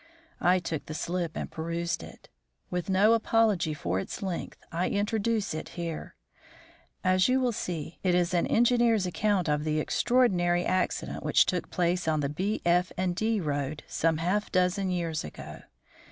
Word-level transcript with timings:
I 0.39 0.57
took 0.57 0.87
the 0.87 0.95
slip 0.95 1.37
and 1.37 1.51
perused 1.51 2.01
it. 2.01 2.27
With 2.71 2.89
no 2.89 3.13
apology 3.13 3.75
for 3.75 3.99
its 3.99 4.23
length, 4.23 4.57
I 4.71 4.89
introduce 4.89 5.53
it 5.53 5.69
here. 5.77 6.15
As 7.03 7.27
you 7.29 7.39
will 7.39 7.51
see, 7.51 7.99
it 8.01 8.15
is 8.15 8.33
an 8.33 8.47
engineer's 8.47 9.05
account 9.05 9.47
of 9.47 9.63
the 9.63 9.79
extraordinary 9.79 10.65
accident 10.65 11.21
which 11.21 11.45
took 11.45 11.69
place 11.69 12.07
on 12.07 12.21
the 12.21 12.29
B., 12.29 12.63
F. 12.65 12.91
and 12.97 13.15
D. 13.15 13.39
road 13.39 13.83
some 13.87 14.17
half 14.17 14.51
dozen 14.51 14.89
years 14.89 15.23
ago. 15.23 15.61